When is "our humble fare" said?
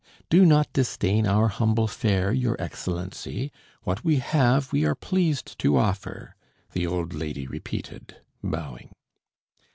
1.27-2.31